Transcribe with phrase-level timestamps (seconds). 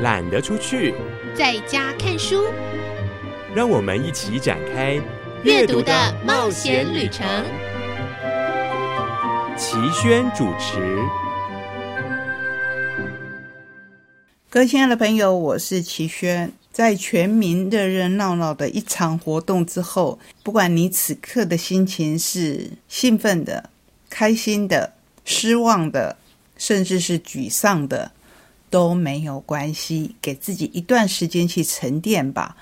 [0.00, 0.94] 懒得出去，
[1.34, 2.44] 在家看书。
[3.52, 5.00] 让我们一起展开
[5.42, 7.26] 阅读的冒险旅程。
[9.56, 10.98] 齐轩主持。
[14.48, 16.52] 各位亲爱的朋友，我是齐轩。
[16.70, 23.68] 在全民热热闹闹的一场活动之后，不管你此刻的心情是兴奋的、
[24.08, 24.92] 开心的、
[25.24, 26.16] 失望的，
[26.56, 28.12] 甚至是沮丧的，
[28.70, 30.14] 都没有关系。
[30.20, 32.56] 给自己一段时间去沉淀吧。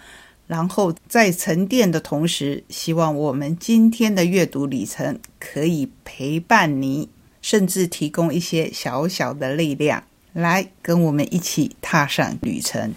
[0.47, 7.09] 然后在沉淀的同时，希望我们今天的阅读旅程可以陪伴你，
[7.43, 12.95] 甚至提供一些小小的力量，来跟我们一起踏上旅程。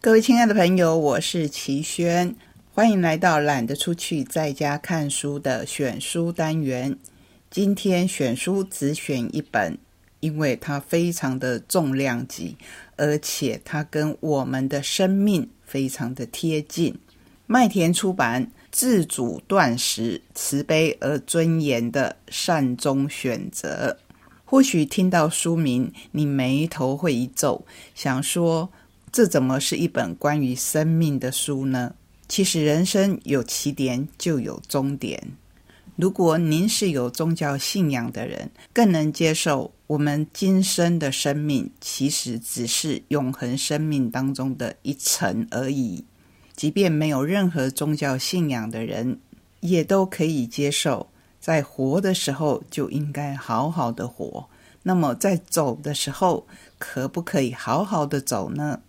[0.00, 2.34] 各位亲爱的朋友，我是齐轩，
[2.72, 6.96] 欢迎来到懒得出去在家看书的选书单元。
[7.50, 9.78] 今天选书只选一本，
[10.20, 12.56] 因为它非常的重量级，
[12.96, 16.98] 而且它跟我们的生命非常的贴近。
[17.46, 23.96] 麦田出版《自主断食：慈悲而尊严的善终选择》。
[24.44, 28.70] 或许听到书名，你眉头会一皱，想说。
[29.10, 31.94] 这怎么是一本关于生命的书呢？
[32.28, 35.18] 其实人生有起点就有终点。
[35.96, 46.04] 如果您是有宗教信仰的人，更能接受我们今生的生命其实只是永恒生命当中的一层而已。
[46.54, 49.18] 即便没有任何宗教信仰的人，
[49.60, 51.08] 也都可以接受，
[51.40, 54.46] 在活的时候就应该好好的活。
[54.82, 56.46] 那么在走的时候，
[56.78, 58.80] 可不可以好好的走呢？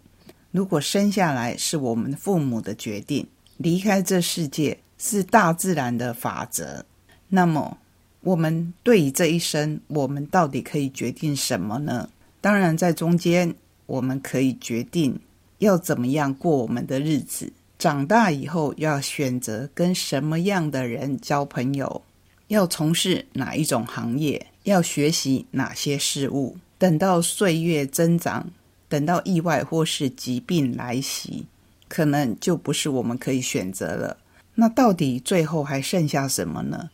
[0.51, 3.25] 如果生下来是我们父母的决定，
[3.55, 6.83] 离开这世界是大自然的法则，
[7.29, 7.77] 那么
[8.21, 12.09] 我们对于这一生，我们到底可以决定什么呢？
[12.41, 13.53] 当然，在中间
[13.85, 15.19] 我们可以决定
[15.59, 17.51] 要怎么样过我们的日子。
[17.77, 22.01] 长大以后要选择跟什么样的人交朋友，
[22.47, 26.57] 要从事哪一种行业，要学习哪些事物。
[26.77, 28.49] 等到岁月增长。
[28.89, 31.45] 等到意外或是疾病来袭，
[31.87, 34.17] 可能就不是我们可以选择了。
[34.55, 36.89] 那到底最后还剩下什么呢？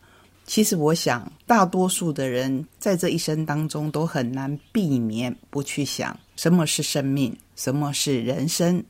[0.48, 8.84] 其实，我想大多数的人在这一生当中都很难避免不去想什么是生命，什么是人生，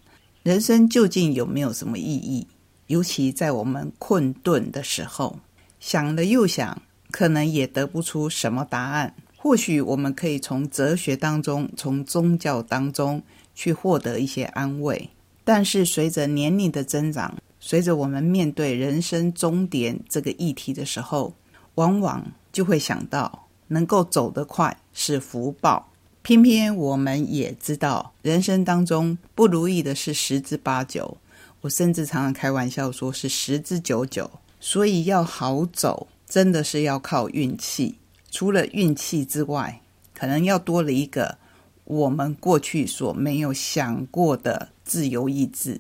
[0.43, 2.45] 人生究竟有没有什么意义？
[2.87, 5.39] 尤其在我们困顿的时候，
[5.79, 9.15] 想了又想，可能也得不出什么答案。
[9.37, 13.23] 或许我们可以从哲学当中、从宗教当中
[13.53, 15.09] 去获得一些安慰，
[15.43, 21.33] 但是随着年龄的增长，随着我们面对人生终点这个议题的时候，
[21.75, 25.91] 往往就会想到，能够走得快是福报。
[26.21, 31.17] 偏偏我们也知道，人生当中不如意的是十之八九，
[31.61, 34.31] 我甚至常常开玩笑说是十之九九。
[34.59, 37.99] 所以要好走，真的是要靠运气。
[38.31, 39.81] 除了运气之外，
[40.13, 41.37] 可能要多了一个
[41.83, 45.79] 我们过去所没有想过的自由意志。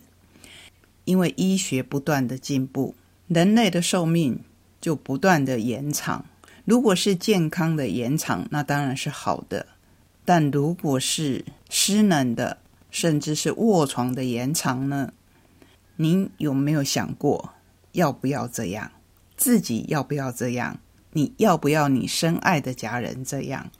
[1.05, 2.93] 因为医学不断的进步，
[3.27, 4.39] 人类的寿命
[4.85, 6.23] 就不断的延长。
[6.63, 9.65] 如果是健康的延长，那当然是好的；
[10.23, 12.59] 但如果是失能的，
[12.91, 15.11] 甚至是卧床的延长呢？
[15.95, 17.53] 您有没有想过
[17.93, 18.91] 要不要这样？
[19.35, 20.77] 自己要不要这样？
[21.13, 23.71] 你要不要你深爱的家人这样？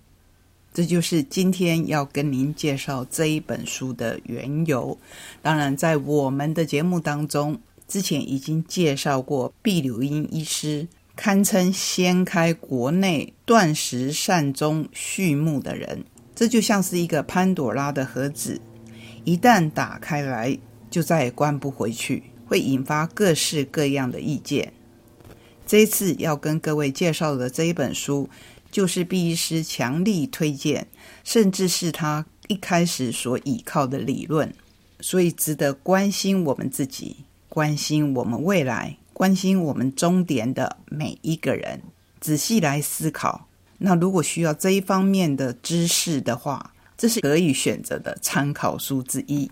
[0.73, 4.97] 这就是今天要跟您介绍这一本书的缘由。
[5.43, 16.03] 当然，在我们的节目当中，之前已经介绍过毕柳英医师，堪称掀开国内断食善终序幕的人。
[16.33, 18.59] 这就像是一个潘朵拉的盒子，
[19.23, 20.57] 一旦打开来，
[20.89, 24.73] 就再也关不回去，会引发各式各样的意见。
[25.65, 28.29] 这次要跟各位介绍的这一本书，
[28.69, 30.87] 就是毕医师强力推荐，
[31.23, 34.53] 甚至是他一开始所倚靠的理论，
[34.99, 37.15] 所以值得关心我们自己、
[37.55, 41.81] 关心我们未来、关心我们终点的每一个人，
[42.19, 43.47] 仔细来思考。
[43.77, 49.49] 那如果需要这一方面的知识的话，这是可以选择的参考书之一。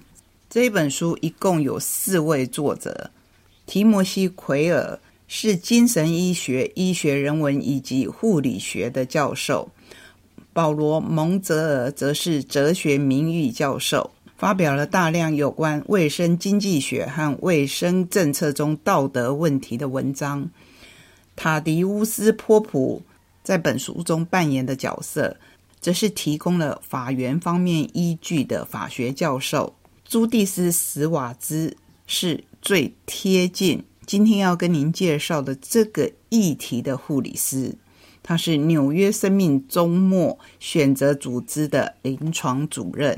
[0.49, 3.09] 这本书一共有四位作者：
[3.65, 4.99] 提摩西·奎尔。
[5.25, 9.69] 是精神医学、医学人文以及护理学的教授，
[10.51, 14.11] 保罗·蒙泽尔则是哲学名誉教授，
[14.43, 20.49] 发表了大量有关卫生经济学和卫生政策中道德问题的文章。
[21.33, 23.01] 塔迪乌斯·波普
[23.41, 25.37] 在本书中扮演的角色，
[25.79, 29.73] 则是提供了法源方面依据的法学教授。
[30.03, 37.73] 朱蒂斯·史瓦兹是最贴近今天要跟您介绍的这个议题的护理师，
[38.21, 43.17] 他是纽约生命周末选择组织的临床主任。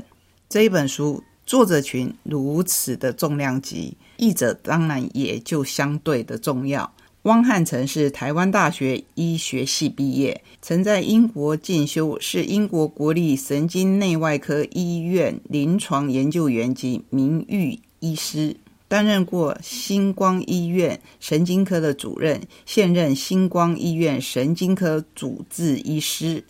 [0.56, 6.94] 这一本书作者群如此的重量级，译者当然也就相对的重要。
[7.24, 18.56] 汪汉成是台湾大学医学系毕业，曾在英国进修，是英国国立神经内外科医院临床研究员及名誉医师，
[18.88, 26.44] 担任过星光医院神经科的主任，现任星光医院神经科主治医师。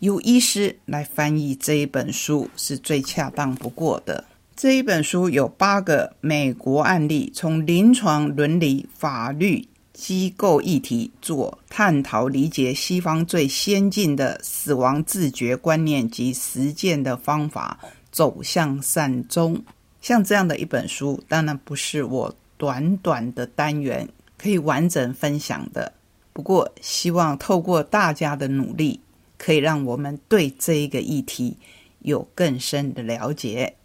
[0.00, 4.24] 由医师来翻译这一本书是最恰当不过的。
[4.54, 9.68] 这一本书有八个美国案例，从临床伦理、法律。
[9.92, 17.78] 机构议题做探讨，理解西方最先进的死亡自觉观念及实践的方法，
[18.12, 19.64] 走向善终。
[20.02, 24.06] 像这样的一本书，当然不是我短短的单元
[24.36, 25.90] 可以完整分享的。
[26.34, 29.00] 不过，希望透过大家的努力，
[29.38, 31.56] 可以让我们对这一个议题
[32.00, 33.76] 有更深的了解。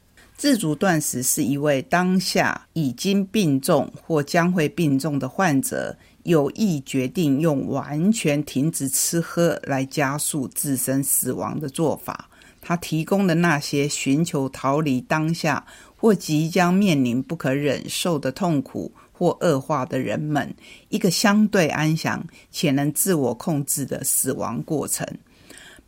[0.41, 12.27] 自主断食是一位当下已经病重或将会病重的患者有意决定用完全停止吃喝来加速自身死亡的做法。
[12.59, 15.63] 他提供的那些寻求逃离当下
[15.95, 20.51] 或即将面临不可忍受的痛苦或恶化的人们
[20.89, 25.05] 一个相对安详且能自我控制的死亡过程。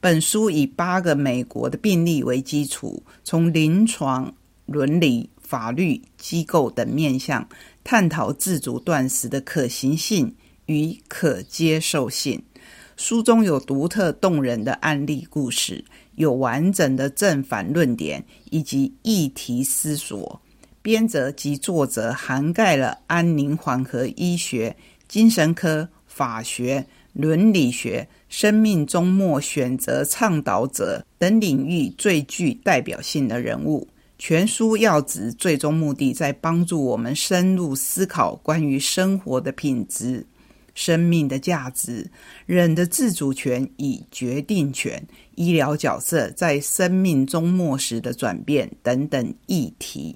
[0.04, 4.36] 本书以八个美国的病例为基础，从临床。
[4.66, 7.48] 伦理、法律、机构等面向
[7.84, 10.34] 探讨自主断食的可行性
[10.66, 12.42] 与可接受性。
[12.96, 15.84] 书中有独特动人的案例故事，
[16.16, 20.42] 有完整的正反论点以及议题思索。
[20.82, 24.76] 编者及作者涵盖了安宁缓和医学、
[25.08, 33.88] 精神科、法学、伦理学、生命终末选择倡导者等领域最具代表性的人物。
[34.20, 40.26] 全书要旨，最终目的在帮助我们深入思考关于生活的品质、
[40.74, 42.10] 生命的价值、
[42.46, 45.06] 人的自主权与决定权、
[45.36, 50.16] 医疗角色在生命终末时的转变等等议题。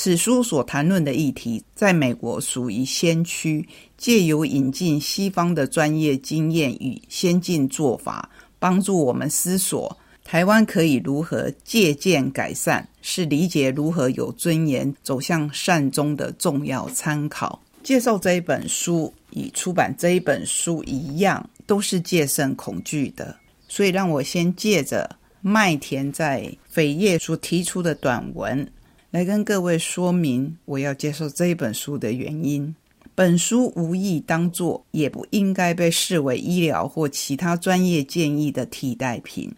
[0.00, 8.30] 此书所谈论的议题，在美国属于先驱，借由引进西方的专业经验与先进做法，
[8.60, 9.98] 帮助我们思索。
[10.22, 17.60] 台湾可以如何借鉴改善，是理解如何有尊严走向善终的重要参考。
[17.82, 23.34] 介绍这一本书，与出版这一本书一样，都是戒慎恐惧的。
[23.66, 25.10] 所以，让我先借着
[25.40, 28.64] 麦田在扉页所提出的短文，
[29.10, 32.74] 来跟各位说明我要接受这一本书的原因。
[33.14, 39.50] 本书无意当作，也不应该被视为医疗或其他专业建议的替代品。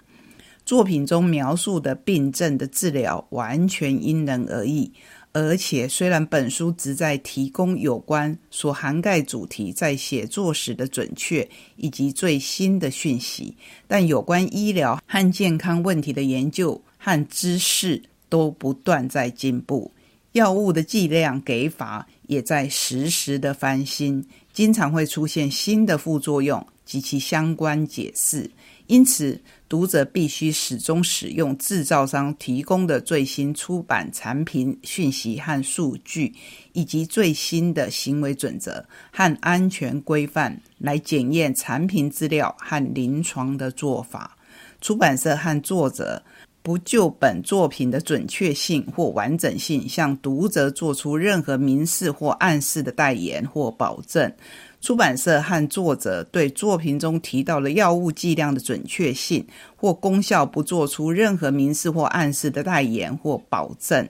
[0.65, 4.91] 作品中描述的病症的治疗完全因人而异，
[5.33, 13.57] 而且虽然本书旨在提供有关所涵盖主题在写作时的准确以及最新的讯息，
[13.89, 19.93] 但有关医疗和健康问题的研究和知识都不断在进步，
[20.33, 28.51] 药物的剂量给法也在实时的翻新，经常会出现新的副作用及其相关解释。
[28.87, 36.35] 因此，读者必须始终使用制造商提供的最新出版产品讯息和数据，
[36.73, 44.37] 以及最新的行为准则和安全规范来检验产品资料和临床的做法。
[44.81, 46.21] 出版社和作者
[46.63, 54.33] 不就本作品的准确性或完整性向读者做出任何明示或暗示的代言或保证。
[54.81, 64.09] 出版社和作者对作品中提到的药物剂量的准确性或功效不做出任何明示或暗示的代言或保证。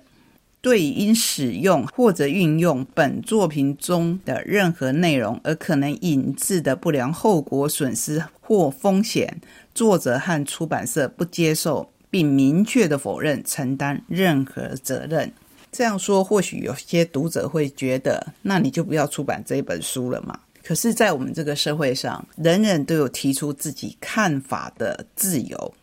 [0.63, 9.41] 对因使用或者运用本作品中的任何内容而可能引致的不良后果、损失或风险，
[9.75, 15.33] 作者和出版社不接受并明确的否认承担任何责任。
[15.73, 20.39] 这样说，或许有些读者会觉得，那你就不要出版这本书了嘛？
[20.63, 25.75] 可是，在我们这个社会上，人人都有提出自己看法的自由，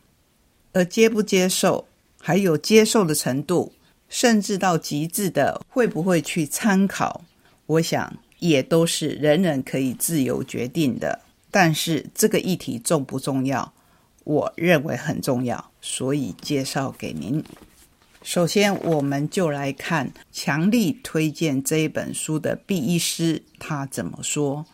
[0.74, 1.88] 而接不接受，
[2.20, 3.72] 还有接受的程度，
[4.10, 7.24] 甚至到极致的会不会去参考，
[7.66, 11.22] 我想也都是人人可以自由决定的。
[11.50, 13.74] 但是，这个议题重不重要？
[14.28, 17.42] 我认为很重要，所以介绍给您。
[18.22, 24.66] 首先，我们就来看强力推荐这一本书的毕医师他怎么说。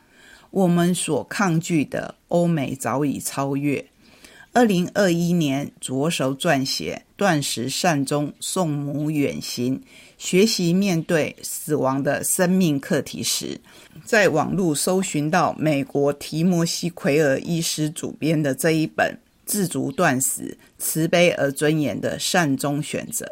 [0.50, 3.86] 我们所抗拒的欧美早已超越。
[4.54, 9.80] 二零二一年着手撰写《断食善终，送母远行》，
[10.18, 13.62] 学习面对死亡的生命课题时，
[14.04, 23.26] 在网络搜寻到美国提摩西·奎尔医师主编的这一本《自足断食：慈悲而尊严的善终选择》，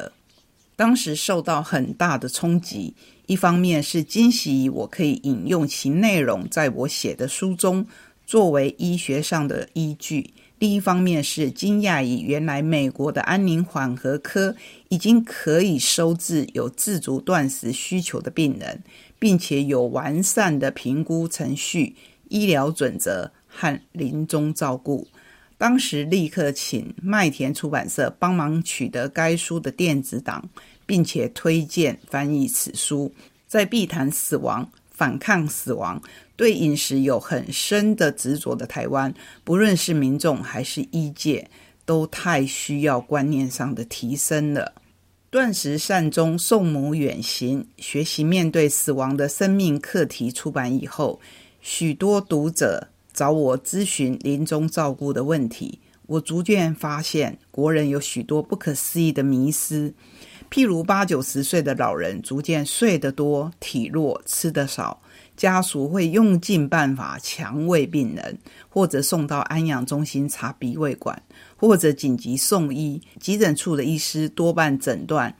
[0.76, 2.94] 当时受到很大的冲击。
[3.26, 7.86] 一方面是惊喜我可以引用其内容在我写的书中
[8.26, 10.34] 作为医学上的依据。
[10.58, 14.54] 另一方面是惊讶于，原来美国的安宁缓和科
[14.90, 18.82] 已经可以收治有自主断食需求的病人，
[19.18, 21.96] 并且有完善的评估程序、
[22.28, 25.08] 医疗准则和临终照顾。
[25.62, 30.42] 当时立刻请麦田出版社帮忙取得该书的电子档，
[30.84, 33.14] 并且推荐翻译此书。
[33.46, 36.02] 在避谈死亡、反抗死亡。
[36.34, 39.14] 对饮食有很深的执着的台湾，
[39.44, 41.48] 不论是民众还是医界，
[41.84, 44.72] 都太需要观念上的提升了。
[45.30, 50.32] 断食善终，送母远行，学习面对死亡的生命课题。
[50.32, 51.20] 出版以后，
[51.60, 55.78] 许多读者找我咨询临终照顾的问题。
[56.06, 59.94] 我逐渐发现，国人有许多不可思议的迷思，
[60.50, 65.00] 譬如八九十岁的老人逐渐睡得多、体弱、吃得少。
[65.34, 68.38] 家属会用尽办法强喂病人，
[68.68, 71.20] 或者送到安养中心插鼻胃管，
[71.56, 73.00] 或者紧急送医。
[73.18, 75.34] 急诊处的医师多半诊断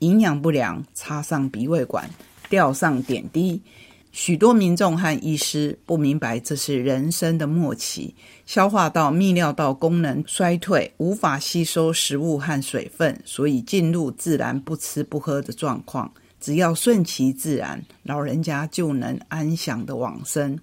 [0.00, 2.10] 营养不良，插上鼻胃管，
[2.50, 3.62] 吊上点滴。
[4.12, 8.14] 许多民众和医师不明白这是人生的末期，
[8.44, 16.12] 消化道、泌尿道功能衰退，无法吸收食物和水分，所以进入自然不吃不喝的状况。
[16.40, 20.58] 只要顺其自然，老人家就能安详的往生。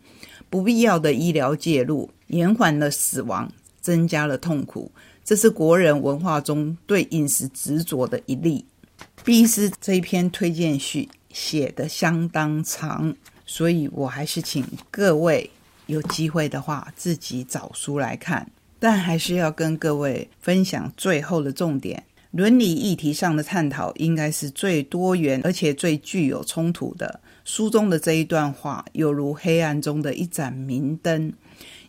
[0.50, 3.50] 不必要的医疗介入，延缓了死亡，
[3.80, 4.92] 增加了痛苦。
[5.24, 8.66] 这是国人文化中对饮食执着的一例。
[9.24, 13.16] 毕斯这一篇推荐序写的相当长，
[13.46, 15.48] 所以我还是请各位
[15.86, 18.50] 有机会的话自己找书来看。
[18.80, 22.04] 但还是要跟各位分享最后的重点。
[22.32, 27.20] 伦理议题上的探讨应该是最多元，而且最具有冲突的。
[27.46, 31.32] 书中的这一段话，犹如黑暗中的一盏明灯。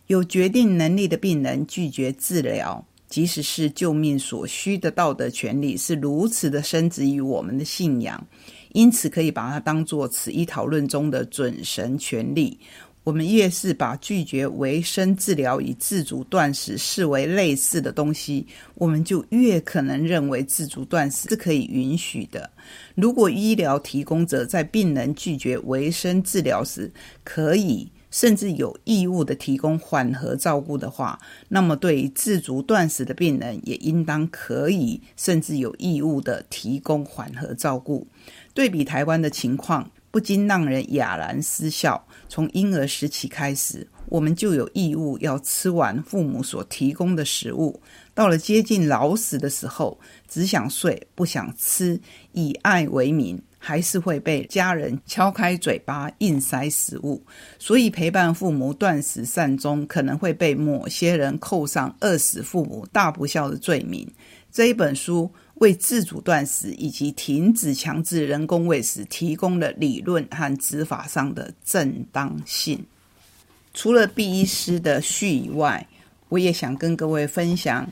[0.07, 8.25] 有决定能力的病人拒绝治疗，即使是救命所需的道德权利，是如此的深植于我们的信仰，
[8.73, 12.59] 因此可以把它当作此一讨论中的准神权利。
[13.05, 18.45] 我们越是把拒绝维生治疗与自主断食视为类似的东西，
[18.75, 22.47] 我们就越可能认为自主断食是可以允许的。
[22.93, 26.91] 如果医疗提供者在病人拒绝维生治疗时，
[27.23, 38.05] 可以甚至有义务的提供缓和照顾的话，那么对于自主断食的病人也应当可以甚至有义务的提供缓和照顾。
[38.53, 39.89] 对比台湾的情况。
[40.11, 42.03] 不禁让人哑然失笑。
[42.27, 47.79] 从婴儿时期开始，我们就有义务要吃完父母所提供的食物。
[48.15, 52.01] 到了接近老死的时候，只想睡不想吃，
[52.31, 57.23] 以爱为名，还是会被家人敲开嘴巴硬塞食物。
[57.59, 64.11] 所以，陪伴父母断食善终，可能会被某些人扣上饿死父母大不孝的罪名。
[64.51, 65.31] 这一本书。
[65.59, 72.85] 为自主断食以及停止强制人工喂食提供了理论和执法上的正当性。
[73.73, 75.87] 除了毕医师的序以外，
[76.29, 77.91] 我也想跟各位分享，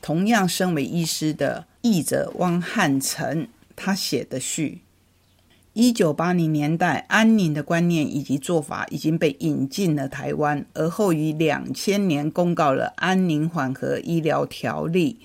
[0.00, 4.80] 同样身为医师的译者汪汉成他写的序。
[5.72, 15.18] 一九八零年代，安宁的观念以及做法已经被引进了台湾，而后于两千年公告了《安宁缓和医疗条例》。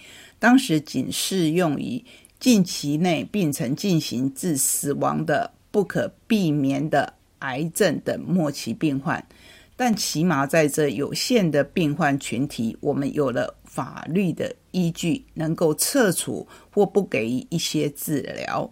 [0.46, 2.06] 当时仅适用于
[2.40, 9.28] 近期内病程进行致死亡的不可避免的癌症等末期病患，
[9.76, 18.72] 但起码在这有限的病患群体，我们有了法律的依据，能够撤除或不给予一些治疗。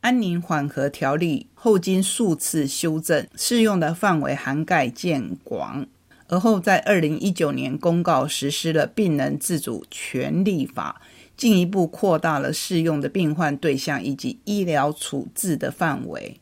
[0.00, 5.86] 安宁缓和条例后经数次修正，适用的范围涵盖渐广。
[6.28, 11.00] 而后，在二零一九年公告实施了《病人自主权利法》，
[11.36, 16.38] 进一步扩大了适用的病患对象以及医疗处置的范围。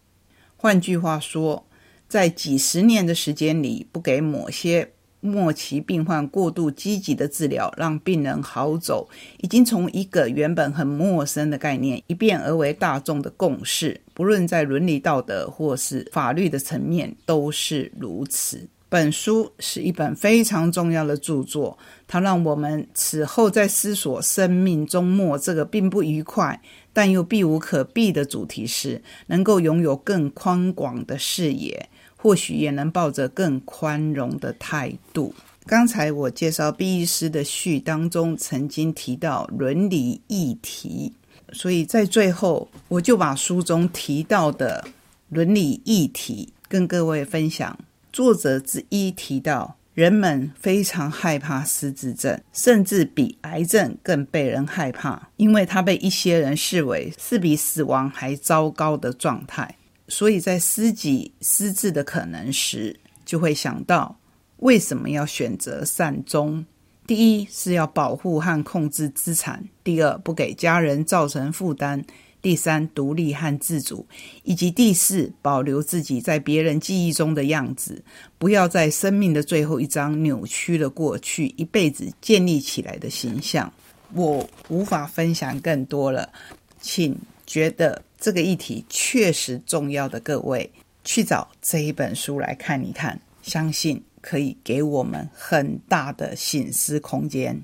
[0.56, 1.64] 换句话说，
[2.08, 4.90] 在几十年的时间里，不给某些
[5.20, 14.00] 末期病患过度积极的治疗，让病人好走，已经从一个原本很陌生的概念，一变而为大众的共识。
[14.12, 18.68] 不论在伦理道德或是法律的层面，都是如此。
[18.88, 21.76] 本书是一本非常重要的著作，
[22.06, 26.60] 它让我们此后在思索生命终末这个并不愉快
[26.92, 35.34] 但又避无可避的主题时，能够拥有更宽广的视野，或许也能抱着更宽容的态度。
[35.66, 41.12] 刚才我介绍毕医师的序当中曾经提到伦理议题，
[41.52, 44.86] 所以在最后我就把书中提到的
[45.28, 47.76] 伦理议题跟各位分享。
[48.16, 59.76] 作者之一提到，人们非常害怕失智症，甚至比癌症更被人害怕，因为它被一些人视为是比死亡还糟糕的状态。
[60.08, 64.18] 所以在思己失智的可能时，就会想到
[64.60, 66.64] 为什么要选择善终？
[67.06, 72.02] 第一是要保护和控制资产，第二不给家人造成负担。
[72.46, 74.06] 第三，独立和自主，
[74.44, 78.00] 以及第四，保留自己在别人记忆中的样子，
[78.38, 83.72] 不要在生命的最后一章扭曲了过去一辈子建立起来的形象。
[84.14, 86.32] 我无法分享更多了，
[86.80, 90.70] 请觉得这个议题确实重要的各位
[91.02, 97.60] 去找这一本书来看一看，相信可以给我们很大的醒思空间。